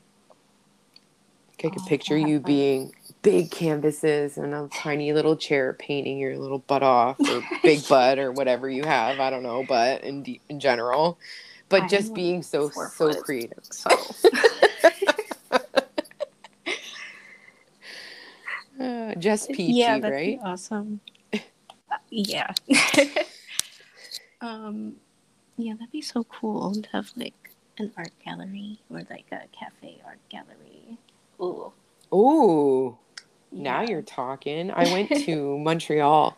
I 1.65 1.71
could 1.71 1.83
Oh, 1.83 1.89
picture 1.89 2.17
you 2.19 2.41
being 2.41 2.93
big 3.23 3.51
canvases 3.51 4.37
and 4.39 4.53
a 4.55 4.69
tiny 4.73 5.13
little 5.13 5.37
chair 5.37 5.75
painting 5.75 6.19
your 6.19 6.37
little 6.39 6.59
butt 6.59 6.83
off 6.83 7.19
or 7.21 7.43
big 7.63 7.87
butt 7.89 8.19
or 8.19 8.33
whatever 8.33 8.69
you 8.69 8.85
have. 8.85 9.21
I 9.21 9.31
don't 9.31 9.43
know, 9.43 9.63
but 9.63 10.03
in 10.05 10.23
de- 10.23 10.41
in 10.49 10.61
general, 10.61 11.19
but 11.69 11.83
I'm 11.83 11.89
just 11.89 12.15
being 12.15 12.43
so 12.43 12.71
so 12.71 13.15
creative. 13.15 13.65
So 13.71 13.91
Uh, 18.81 19.15
just 19.15 19.49
peachy, 19.53 19.75
yeah, 19.75 19.99
that'd 19.99 20.13
right? 20.13 20.41
be 20.41 20.45
awesome. 20.45 21.01
Uh, 21.33 21.39
yeah. 22.11 22.53
um, 24.41 24.95
yeah, 25.57 25.75
that'd 25.75 25.93
be 25.93 26.03
so 26.03 26.25
cool 26.25 26.75
to 26.75 26.89
have 26.91 27.13
like 27.15 27.35
an 27.79 27.93
art 27.97 28.11
gallery 28.25 28.81
or 28.91 29.03
like 29.11 29.27
a 29.31 29.43
cafe 29.57 30.01
art 30.05 30.19
gallery. 30.31 30.72
Ooh. 31.43 31.73
Ooh, 32.15 32.99
now 33.51 33.83
you're 33.83 34.03
talking. 34.03 34.71
I 34.71 34.91
went 34.93 35.11
to 35.25 35.59
Montreal 35.65 36.37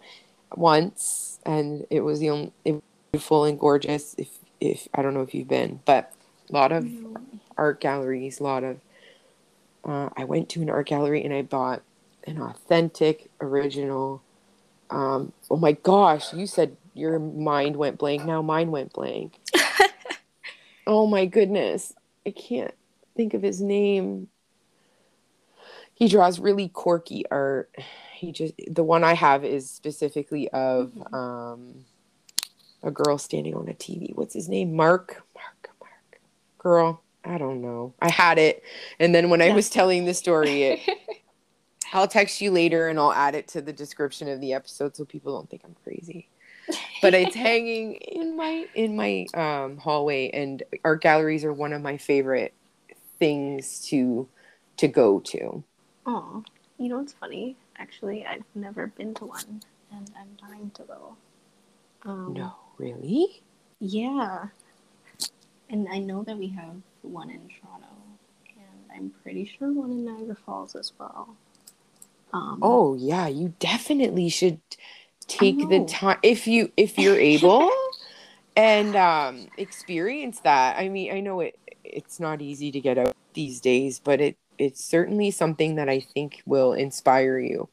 once, 0.57 1.41
and 1.45 1.87
it 1.91 2.01
was 2.01 2.21
the 2.21 2.31
only 2.31 2.53
it 2.65 2.73
was 2.73 2.83
beautiful 3.13 3.45
and 3.45 3.59
gorgeous. 3.59 4.15
If 4.17 4.29
if 4.61 4.89
I 4.95 5.03
don't 5.03 5.15
know 5.15 5.23
if 5.23 5.35
you've 5.35 5.49
been, 5.49 5.81
but 5.85 6.13
a 6.49 6.53
lot 6.53 6.73
of 6.73 6.85
No. 6.85 7.21
art 7.57 7.81
galleries, 7.81 8.41
a 8.41 8.45
lot 8.45 8.65
of. 8.65 8.81
Uh, 9.85 10.09
I 10.17 10.25
went 10.25 10.49
to 10.51 10.63
an 10.63 10.71
art 10.71 10.87
gallery 10.87 11.23
and 11.25 11.35
I 11.35 11.43
bought 11.43 11.83
an 12.27 12.41
authentic, 12.41 13.31
original. 13.41 14.23
Um, 14.89 15.33
oh 15.51 15.57
my 15.57 15.73
gosh! 15.73 16.33
You 16.33 16.47
said 16.47 16.77
your 16.95 17.19
mind 17.19 17.77
went 17.77 17.99
blank. 17.99 18.25
Now 18.25 18.41
mine 18.43 18.71
went 18.71 18.93
blank. 18.93 19.39
oh 20.87 21.07
my 21.07 21.27
goodness! 21.27 21.93
I 22.27 22.31
can't 22.31 22.73
think 23.17 23.35
of 23.35 23.43
his 23.43 23.61
name. 23.61 24.29
He 25.95 26.09
draws 26.09 26.39
really 26.41 26.69
quirky 26.69 27.25
art. 27.31 27.75
He 28.15 28.33
just 28.33 28.55
the 28.69 28.83
one 28.85 29.05
I 29.05 29.15
have 29.15 29.45
is 29.45 29.71
specifically 29.71 30.49
of 30.51 30.93
Mhm. 30.93 31.15
um, 31.15 31.85
a 32.83 32.91
girl 32.91 33.17
standing 33.19 33.55
on 33.55 33.69
a 33.69 33.75
TV. 33.75 34.13
What's 34.15 34.35
his 34.35 34.49
name? 34.49 34.75
Mark. 34.75 35.23
Mark. 35.35 35.71
Mark. 35.81 36.21
Girl. 36.59 37.01
I 37.25 37.39
don't 37.39 37.63
know. 37.63 37.95
I 38.03 38.11
had 38.11 38.39
it, 38.39 38.63
and 38.99 39.15
then 39.15 39.31
when 39.31 39.41
I 39.41 39.51
was 39.55 39.71
telling 39.71 40.05
the 40.05 40.13
story, 40.13 40.63
it, 40.65 40.81
I'll 41.95 42.07
text 42.09 42.43
you 42.43 42.51
later, 42.51 42.89
and 42.89 42.99
I'll 42.99 43.13
add 43.15 43.35
it 43.35 43.49
to 43.49 43.63
the 43.63 43.73
description 43.73 44.29
of 44.29 44.43
the 44.43 44.53
episode 44.53 44.95
so 44.95 45.07
people 45.07 45.35
don't 45.35 45.49
think 45.49 45.63
I'm 45.65 45.75
crazy. 45.85 46.29
But 47.01 47.15
it's 47.15 47.35
hanging 47.35 47.95
in 47.95 48.37
my 48.37 48.67
in 48.75 48.95
my 48.95 49.27
um, 49.33 49.79
hallway, 49.79 50.29
and 50.31 50.63
art 50.85 51.01
galleries 51.01 51.45
are 51.47 51.53
one 51.53 51.73
of 51.73 51.81
my 51.81 51.97
favorite 51.97 52.53
things 53.19 53.81
to 53.87 54.29
to 54.77 54.87
go 54.89 55.21
to. 55.21 55.65
Oh, 56.07 56.43
you 56.79 56.89
know 56.89 56.99
what's 56.99 57.13
funny? 57.13 57.57
Actually, 57.79 58.27
I've 58.27 58.45
never 58.55 58.89
been 58.89 59.15
to 59.15 59.25
one, 59.27 59.63
and 59.91 60.11
I'm 60.19 60.37
dying 60.41 60.71
to 60.75 60.83
go. 60.85 61.17
Um, 62.05 62.35
No, 62.35 62.53
really? 62.79 63.43
Yeah, 63.81 64.49
and 65.71 65.89
I 65.91 65.99
know 65.99 66.23
that 66.25 66.37
we 66.39 66.49
have 66.49 66.77
one 67.03 67.31
in 67.31 67.49
Toronto, 67.49 67.89
and 68.57 68.91
I'm 68.95 69.11
pretty 69.23 69.45
sure 69.45 69.73
one 69.73 69.91
in 69.91 70.05
Niagara 70.05 70.37
Falls 70.37 70.75
as 70.77 70.93
well. 70.99 71.37
Um, 72.33 72.59
Oh 72.63 72.95
yeah, 72.95 73.29
you 73.29 73.55
definitely 73.59 74.29
should 74.29 74.61
take 75.27 75.59
the 75.69 75.81
time 75.85 76.19
if 76.23 76.47
you 76.47 76.73
if 76.77 76.99
you're 76.99 77.19
able 77.19 77.71
and 78.57 78.97
um 78.97 79.49
experience 79.57 80.41
that. 80.41 80.79
I 80.79 80.89
mean, 80.89 81.13
I 81.15 81.21
know 81.21 81.41
it 81.41 81.59
it's 81.85 82.21
not 82.21 82.43
easy 82.43 82.71
to 82.73 82.81
get 82.81 82.99
out 82.99 83.15
these 83.35 83.61
days, 83.61 84.01
but 84.01 84.21
it 84.21 84.37
it's 84.59 84.85
certainly 84.85 85.31
something 85.31 85.77
that 85.77 85.89
I 85.89 86.01
think 86.01 86.43
will 86.47 86.73
inspire 86.73 87.39
you. 87.39 87.69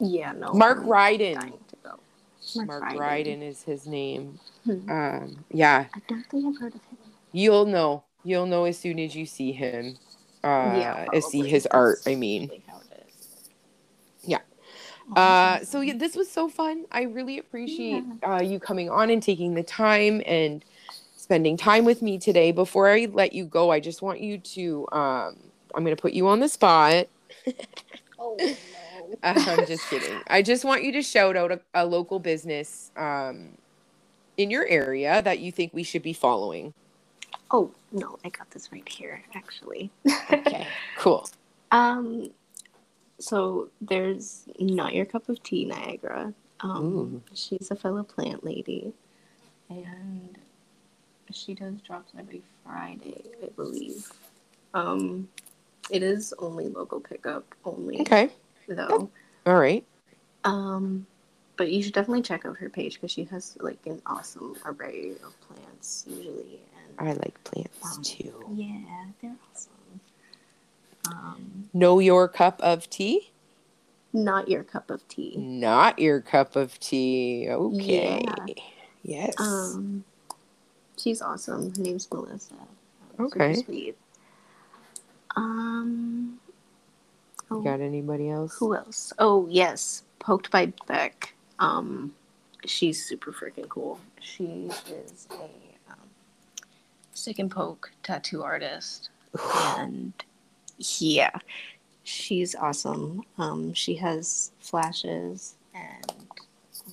yeah, 0.00 0.32
no. 0.32 0.52
Mark 0.52 0.78
I'm 0.78 0.86
Ryden. 0.86 1.34
dying 1.40 1.52
to 1.68 1.76
go. 1.84 2.00
Mark 2.64 2.82
Ryden 2.94 3.42
is 3.42 3.62
his 3.62 3.86
name. 3.86 4.38
Hmm. 4.64 4.90
Um 4.90 5.44
yeah, 5.50 5.86
I 5.94 6.00
don't 6.08 6.24
think 6.30 6.46
I've 6.46 6.60
heard 6.60 6.74
of 6.74 6.80
him. 6.82 6.98
you'll 7.32 7.66
know. 7.66 8.04
You'll 8.24 8.46
know 8.46 8.64
as 8.64 8.78
soon 8.78 8.98
as 8.98 9.14
you 9.14 9.26
see 9.26 9.52
him. 9.52 9.98
Uh 10.44 10.74
yeah, 10.76 11.06
as 11.12 11.26
see 11.26 11.38
probably. 11.38 11.50
his 11.50 11.66
art, 11.66 11.98
That's 12.04 12.08
I 12.08 12.14
mean. 12.16 12.48
probably 12.48 12.64
how 12.68 12.78
it 12.78 13.06
is. 13.08 13.50
Yeah. 14.22 14.38
Oh, 15.16 15.20
Uh, 15.20 15.64
so 15.64 15.80
yeah, 15.80 15.94
this 15.96 16.16
was 16.16 16.30
so 16.30 16.48
fun. 16.48 16.84
I 16.92 17.02
really 17.02 17.38
appreciate 17.38 18.04
uh, 18.26 18.40
you 18.42 18.58
coming 18.60 18.90
on 18.90 19.10
and 19.10 19.22
taking 19.22 19.54
the 19.54 19.62
time 19.62 20.22
and 20.26 20.64
spending 21.16 21.56
time 21.56 21.84
with 21.84 22.02
me 22.02 22.18
today. 22.18 22.52
Before 22.52 22.88
I 22.88 23.06
let 23.12 23.32
you 23.32 23.44
go, 23.46 23.70
I 23.70 23.80
just 23.80 24.02
want 24.02 24.20
you 24.20 24.38
to. 24.38 24.86
Um, 24.92 25.36
I'm 25.74 25.84
going 25.84 25.94
to 25.96 26.00
put 26.00 26.12
you 26.12 26.28
on 26.28 26.40
the 26.40 26.48
spot. 26.48 27.08
oh 28.18 28.36
no. 28.38 28.56
I'm 29.22 29.66
just 29.66 29.88
kidding. 29.88 30.20
I 30.26 30.42
just 30.42 30.64
want 30.64 30.84
you 30.84 30.92
to 30.92 31.02
shout 31.02 31.36
out 31.36 31.52
a, 31.52 31.60
a 31.74 31.86
local 31.86 32.18
business 32.18 32.90
um, 32.96 33.56
in 34.36 34.50
your 34.50 34.66
area 34.66 35.22
that 35.22 35.38
you 35.38 35.50
think 35.50 35.72
we 35.72 35.82
should 35.82 36.02
be 36.02 36.12
following. 36.12 36.74
Oh 37.50 37.70
no, 37.92 38.18
I 38.24 38.28
got 38.28 38.50
this 38.50 38.70
right 38.72 38.86
here 38.88 39.22
actually. 39.34 39.90
Okay, 40.30 40.66
cool. 40.98 41.28
Um, 41.70 42.30
so 43.18 43.70
there's 43.80 44.44
not 44.58 44.94
your 44.94 45.06
cup 45.06 45.28
of 45.28 45.42
tea, 45.42 45.64
Niagara. 45.64 46.34
Um, 46.60 46.84
Ooh. 46.84 47.22
she's 47.34 47.70
a 47.70 47.76
fellow 47.76 48.02
plant 48.02 48.44
lady, 48.44 48.92
and 49.70 50.38
she 51.32 51.54
does 51.54 51.74
drops 51.86 52.12
every 52.18 52.42
Friday, 52.64 53.22
I 53.42 53.48
believe. 53.56 54.12
Um, 54.74 55.28
it 55.90 56.02
is 56.02 56.34
only 56.38 56.68
local 56.68 57.00
pickup 57.00 57.44
only, 57.64 58.00
Okay, 58.02 58.30
though. 58.68 59.10
all 59.46 59.56
right. 59.58 59.84
Um, 60.44 61.06
but 61.56 61.70
you 61.72 61.82
should 61.82 61.92
definitely 61.94 62.22
check 62.22 62.46
out 62.46 62.56
her 62.58 62.68
page 62.68 62.94
because 62.94 63.10
she 63.10 63.24
has 63.24 63.56
like 63.60 63.78
an 63.86 64.00
awesome 64.06 64.56
array 64.64 65.12
of 65.24 65.34
plants 65.40 66.04
usually, 66.08 66.60
and 66.98 67.08
I 67.08 67.12
like 67.14 67.42
plants 67.44 67.96
Um, 67.96 68.02
too. 68.02 68.46
yeah, 68.54 69.06
they're 69.20 69.36
awesome. 69.52 70.00
Um, 71.06 71.68
Know 71.72 71.98
your 71.98 72.28
cup 72.28 72.60
of 72.62 72.88
tea? 72.90 73.30
not 74.14 74.48
your 74.48 74.64
cup 74.64 74.90
of 74.90 75.06
tea. 75.08 75.34
Not 75.36 75.98
your 75.98 76.20
cup 76.22 76.56
of 76.56 76.78
tea. 76.80 77.46
Okay. 77.50 78.24
Yeah. 78.24 78.54
Yes. 79.02 79.34
Um, 79.38 80.02
she's 80.96 81.20
awesome. 81.20 81.74
Her 81.74 81.82
name's 81.82 82.10
Melissa. 82.10 82.54
Okay. 83.20 83.52
Super 83.54 83.66
sweet. 83.66 83.96
Um. 85.36 86.38
Oh, 87.50 87.60
got 87.62 87.80
anybody 87.80 88.28
else? 88.28 88.56
who 88.58 88.74
else? 88.76 89.12
Oh 89.18 89.46
yes, 89.50 90.02
Poked 90.18 90.50
by 90.50 90.72
Beck. 90.86 91.34
Um, 91.58 92.14
she's 92.66 93.04
super 93.04 93.32
freaking 93.32 93.68
cool. 93.68 93.98
She 94.20 94.68
is 94.90 95.26
a 95.30 95.44
um, 95.90 95.98
stick 97.14 97.38
and 97.38 97.50
poke 97.50 97.90
tattoo 98.02 98.42
artist, 98.42 99.08
and 99.78 100.12
yeah, 100.78 101.30
she's 102.04 102.54
awesome. 102.54 103.22
Um, 103.38 103.72
she 103.72 103.94
has 103.96 104.52
flashes, 104.60 105.54
and 105.74 106.26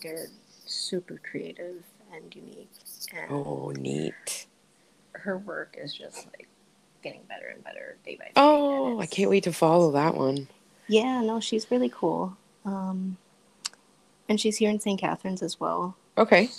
they're 0.02 0.28
super 0.65 1.19
creative 1.30 1.84
and 2.13 2.34
unique. 2.34 2.71
And 3.13 3.32
Oh, 3.32 3.71
neat. 3.78 4.48
her 5.13 5.38
work 5.38 5.76
is 5.78 5.93
just 5.93 6.28
like 6.28 6.48
getting 7.06 7.22
better 7.30 7.46
and 7.54 7.63
better 7.63 7.98
day 8.04 8.15
by 8.18 8.26
day. 8.26 8.32
Oh, 8.36 9.00
I 9.00 9.06
can't 9.06 9.30
wait 9.30 9.44
to 9.44 9.54
follow 9.54 9.91
that 9.91 10.15
one. 10.15 10.48
Yeah, 10.88 11.22
no, 11.22 11.39
she's 11.39 11.70
really 11.70 11.89
cool. 11.94 12.36
Um, 12.65 13.18
and 14.28 14.41
she's 14.41 14.58
here 14.58 14.72
in 14.72 14.80
St. 14.80 15.00
Catharines 15.00 15.44
as 15.44 15.60
well. 15.60 15.96
Okay. 16.18 16.50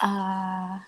Uh, 0.00 0.78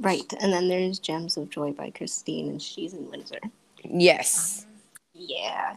right, 0.00 0.32
and 0.40 0.52
then 0.52 0.68
there's 0.68 0.98
Gems 0.98 1.36
of 1.36 1.48
Joy 1.48 1.70
by 1.72 1.90
Christine, 1.90 2.48
and 2.48 2.60
she's 2.60 2.92
in 2.92 3.08
Windsor. 3.08 3.38
Yes. 3.84 4.66
Yeah. 5.14 5.76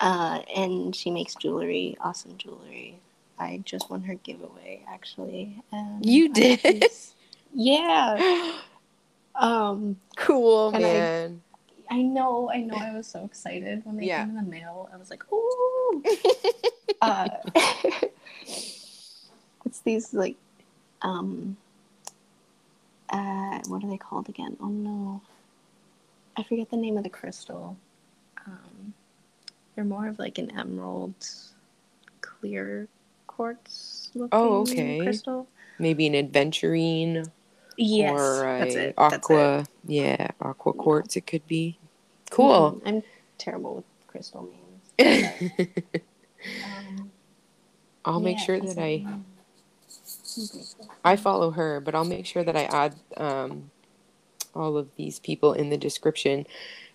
Uh, 0.00 0.40
and 0.56 0.94
she 0.94 1.10
makes 1.10 1.34
jewelry, 1.36 1.96
awesome 2.00 2.36
jewelry. 2.36 2.98
I 3.38 3.62
just 3.64 3.90
won 3.90 4.02
her 4.02 4.14
giveaway 4.14 4.84
actually. 4.88 5.62
And 5.72 6.04
You 6.04 6.32
did? 6.32 6.60
these- 6.62 7.14
Yeah. 7.52 8.52
Um, 9.36 9.96
cool, 10.16 10.68
And 10.68 10.76
I- 10.84 10.88
man. 10.88 11.42
I 11.90 12.00
know, 12.02 12.50
I 12.50 12.58
know. 12.62 12.76
I 12.76 12.94
was 12.96 13.06
so 13.06 13.24
excited 13.24 13.84
when 13.84 13.96
they 13.98 14.06
Yeah. 14.06 14.24
came 14.24 14.30
in 14.30 14.44
the 14.44 14.50
mail. 14.50 14.88
I 14.92 14.96
was 14.96 15.10
like, 15.10 15.22
"Ooh!" 15.30 16.02
uh, 17.02 17.28
it's 19.66 19.80
these 19.84 20.14
like, 20.14 20.36
um, 21.02 21.56
uh, 23.10 23.60
what 23.68 23.84
are 23.84 23.88
they 23.90 23.98
called 23.98 24.28
again? 24.30 24.56
Oh 24.60 24.68
no, 24.68 25.20
I 26.36 26.42
forget 26.42 26.70
the 26.70 26.76
name 26.78 26.96
of 26.96 27.04
the 27.04 27.10
crystal. 27.10 27.76
Um, 28.46 28.94
they're 29.74 29.84
more 29.84 30.08
of 30.08 30.18
like 30.18 30.38
an 30.38 30.58
emerald, 30.58 31.14
clear 32.22 32.88
quartz 33.26 34.10
looking 34.14 34.28
Oh, 34.38 34.62
okay. 34.62 35.00
crystal. 35.02 35.48
Maybe 35.78 36.06
an 36.06 36.14
adventurine 36.14 37.30
Yes, 37.76 38.12
or 38.12 38.48
a 38.48 38.58
that's 38.60 38.74
it. 38.74 38.94
That's 38.96 39.14
it. 39.30 39.34
aqua. 39.34 39.66
Yeah, 39.86 40.28
aqua 40.40 40.72
quartz. 40.72 41.16
It 41.16 41.26
could 41.26 41.46
be 41.46 41.78
cool. 42.30 42.80
Mhm. 42.84 42.88
I'm 42.88 43.02
terrible 43.38 43.76
with 43.76 43.84
crystal 44.06 44.48
names. 44.98 45.50
um, 46.64 47.10
I'll 48.04 48.20
make 48.20 48.38
yeah, 48.38 48.44
sure 48.44 48.60
that 48.60 48.78
I 48.78 49.06
I 51.04 51.16
follow 51.16 51.50
her, 51.52 51.80
but 51.80 51.94
I'll 51.94 52.04
make 52.04 52.26
sure 52.26 52.44
that 52.44 52.56
I 52.56 52.64
add 52.64 52.96
um, 53.16 53.70
all 54.54 54.76
of 54.76 54.88
these 54.96 55.18
people 55.18 55.52
in 55.52 55.70
the 55.70 55.76
description 55.76 56.46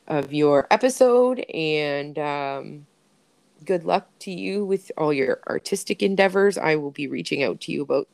of 0.07 0.33
your 0.33 0.67
episode 0.71 1.39
and 1.53 2.17
um, 2.17 2.85
good 3.65 3.83
luck 3.83 4.09
to 4.19 4.31
you 4.31 4.65
with 4.65 4.91
all 4.97 5.13
your 5.13 5.39
artistic 5.47 6.01
endeavors. 6.01 6.57
I 6.57 6.75
will 6.75 6.91
be 6.91 7.07
reaching 7.07 7.43
out 7.43 7.61
to 7.61 7.71
you 7.71 7.81
about 7.83 8.07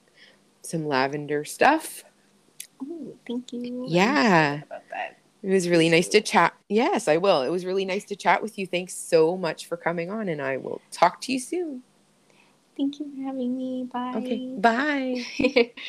some 0.62 0.88
lavender 0.88 1.46
stuff. 1.46 2.04
Oh, 2.84 3.16
thank 3.28 3.54
you. 3.54 3.86
Yeah. 3.88 4.62
It 5.44 5.50
was 5.52 5.70
really 5.70 5.90
nice 5.90 6.08
to 6.10 6.22
chat. 6.22 6.54
Yes, 6.70 7.08
I 7.08 7.18
will. 7.18 7.44
It 7.44 7.50
was 7.50 7.66
really 7.66 7.86
nice 7.86 8.04
to 8.06 8.16
chat 8.16 8.42
with 8.42 8.58
you. 8.58 8.66
Thanks 8.66 8.96
so 8.96 9.38
much 9.38 9.68
for 9.68 9.78
coming 9.78 10.10
on, 10.10 10.28
and 10.28 10.42
I 10.42 10.58
will 10.58 10.82
talk 10.92 11.22
to 11.22 11.34
you 11.34 11.40
soon. 11.40 11.84
Thank 12.78 13.00
you 13.00 13.12
for 13.16 13.24
having 13.24 13.56
me. 13.56 13.88
Bye. 13.92 14.14
Okay. 14.16 14.54
Bye. 14.58 15.72